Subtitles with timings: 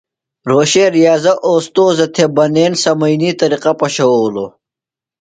[0.47, 4.51] روھوشے ریاضہ اوستوذہ تھےۡ بنین سمئینی طریقہ پشَوؤلوۡ۔